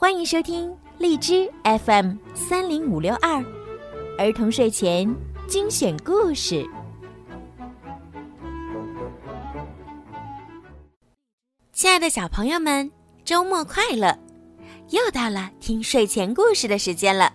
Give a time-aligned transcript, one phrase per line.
[0.00, 3.44] 欢迎收听荔枝 FM 三零五六二
[4.16, 5.12] 儿童睡前
[5.48, 6.64] 精选故事。
[11.72, 12.88] 亲爱的小朋友们，
[13.24, 14.16] 周末快乐！
[14.90, 17.34] 又到了听睡前故事的时间了，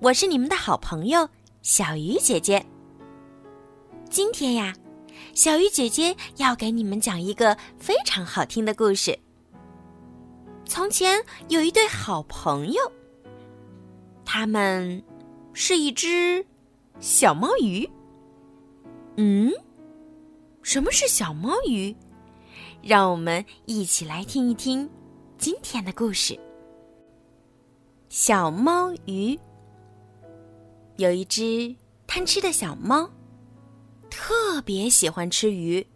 [0.00, 1.28] 我是你们的好朋友
[1.60, 2.64] 小鱼姐姐。
[4.08, 4.74] 今天呀，
[5.34, 9.18] 小鱼姐姐要给你们讲一个非常好听的故事。
[10.66, 12.92] 从前有一对好朋友，
[14.24, 15.02] 他们
[15.52, 16.44] 是一只
[17.00, 17.88] 小猫鱼。
[19.16, 19.52] 嗯，
[20.62, 21.94] 什么是小猫鱼？
[22.82, 24.88] 让我们一起来听一听
[25.38, 26.38] 今天的故事。
[28.08, 29.38] 小猫鱼
[30.96, 31.74] 有一只
[32.06, 33.08] 贪吃的小猫，
[34.10, 35.86] 特别喜欢吃鱼。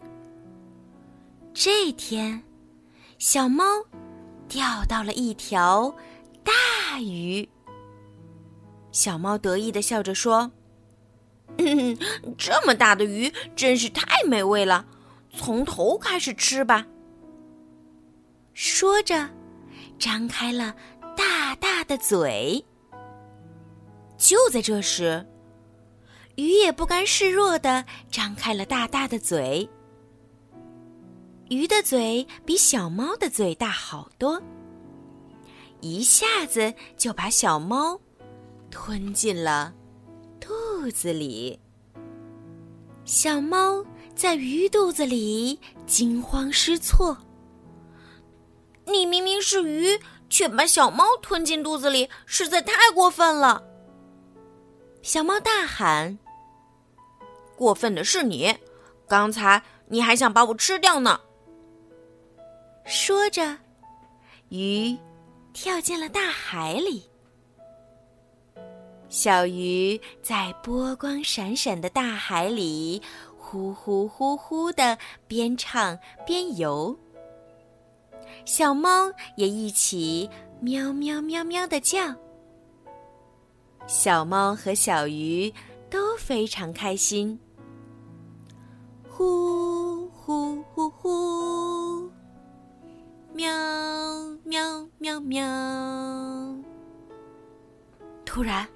[1.53, 2.43] 这天，
[3.19, 3.65] 小猫。
[4.49, 5.95] 钓到了一条
[6.43, 7.49] 大鱼，
[8.91, 10.51] 小猫得意的笑着说
[11.59, 11.97] ：“嗯，
[12.39, 14.87] 这么大的鱼真是太美味了，
[15.37, 16.87] 从头开始吃吧。”
[18.55, 19.29] 说着，
[19.99, 20.75] 张开了
[21.17, 22.65] 大大的嘴。
[24.17, 25.25] 就在这时，
[26.37, 29.69] 鱼也不甘示弱的张开了大大的嘴。
[31.49, 34.41] 鱼的嘴比小猫的嘴大好多，
[35.81, 37.99] 一下子就把小猫
[38.71, 39.73] 吞进了
[40.39, 40.49] 肚
[40.91, 41.59] 子里。
[43.07, 43.83] 小猫
[44.15, 47.17] 在鱼肚子里惊慌失措。
[48.85, 53.63] 你明明是鱼，却把小猫吞进肚子里，实在太过分了！
[55.01, 56.19] 小猫大喊
[57.57, 58.55] ：“过分的是你，
[59.09, 61.19] 刚才你还想把我吃掉呢！”
[62.91, 63.55] 说着，
[64.49, 64.97] 鱼
[65.53, 67.05] 跳进了大海里。
[69.11, 73.03] 小鱼在波光闪闪的大海里
[73.37, 74.97] 呼呼呼呼的
[75.27, 76.99] 边唱边游。
[78.47, 80.29] 小猫也一起
[80.63, 82.15] 喵喵喵喵的叫。
[83.87, 85.53] 小猫和小鱼
[85.91, 87.39] 都非常开心。
[89.07, 91.58] 呼呼呼呼。
[93.39, 93.47] 喵
[94.43, 95.47] 喵喵喵！
[98.25, 98.67] 突然，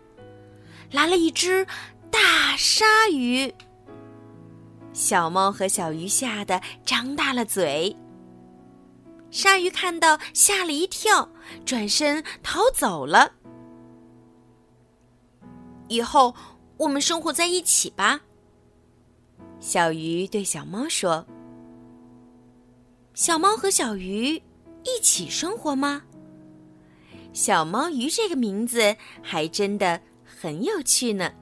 [0.93, 1.67] 来了一只
[2.13, 3.53] 大鲨鱼。
[4.93, 7.97] 小猫和小鱼吓得张大了嘴。
[9.33, 11.29] 鲨鱼看到，吓了一跳，
[11.67, 13.33] 转身逃走了。
[15.89, 16.33] 以后
[16.77, 18.21] 我们生活在一起吧。
[19.59, 21.27] 小鱼对小猫说
[23.13, 24.41] ：“小猫和小鱼。”
[24.85, 26.03] 一起生活吗？
[27.33, 31.33] 小猫鱼这个名字还真的很有趣呢。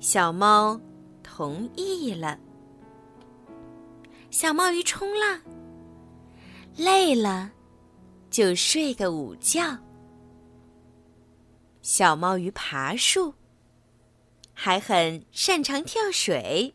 [0.00, 0.80] 小猫
[1.22, 2.38] 同意了。
[4.30, 5.40] 小猫鱼冲浪，
[6.76, 7.50] 累了
[8.30, 9.78] 就睡个午觉。
[11.82, 13.32] 小猫鱼爬树，
[14.52, 16.74] 还很擅长跳水。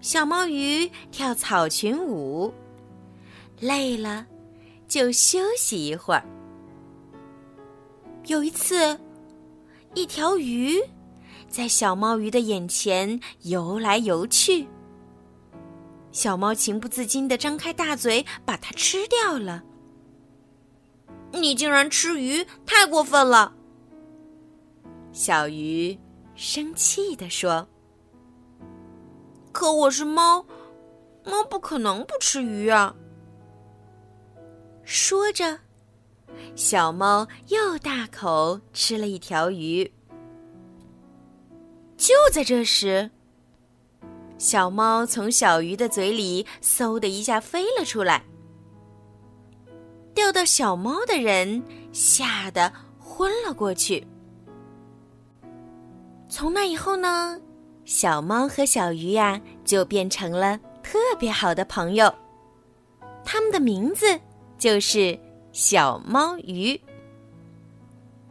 [0.00, 2.52] 小猫鱼跳草裙舞。
[3.60, 4.26] 累了，
[4.86, 6.24] 就休息一会儿。
[8.26, 8.98] 有一次，
[9.94, 10.80] 一条鱼
[11.48, 14.66] 在小猫鱼的眼前游来游去。
[16.12, 19.62] 小猫情不自禁的张开大嘴，把它吃掉了。
[21.32, 23.54] 你竟然吃鱼，太过分了！
[25.12, 25.98] 小鱼
[26.34, 27.66] 生气的说
[29.52, 30.44] ：“可我是猫，
[31.24, 32.94] 猫不可能不吃鱼啊！”
[34.90, 35.58] 说着，
[36.56, 39.84] 小猫又大口吃了一条鱼。
[41.98, 43.10] 就在这时，
[44.38, 48.24] 小猫从小鱼的嘴里嗖的一下飞了出来，
[50.14, 51.62] 钓到小猫的人
[51.92, 54.02] 吓得昏了过去。
[56.30, 57.38] 从那以后呢，
[57.84, 62.10] 小猫和小鱼呀就变成了特别好的朋友，
[63.22, 64.18] 他们的名字。
[64.58, 65.18] 就是
[65.52, 66.78] 小猫鱼。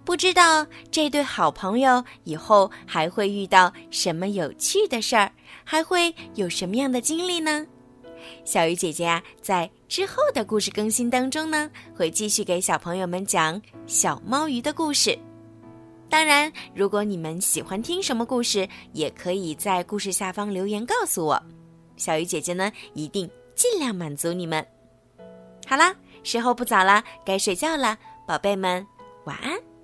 [0.03, 5.31] 不知道这对好朋友以后还会遇到什么有趣的事儿，
[5.65, 7.65] 还会有什么样的经历呢？
[8.45, 15.17] 小鱼姐姐啊，在之后的故事更新当中呢，会继续给小朋友们讲小猫鱼的故事。
[16.09, 21.41] 当然，如果你们喜欢听什么故事，也可以在故事下方留言告诉我，
[21.97, 24.65] 小鱼姐姐呢一定尽量满足你们。
[25.67, 25.93] 好啦，
[26.23, 28.87] 时候不早了，该睡觉了，宝贝们，
[29.25, 29.76] 晚安。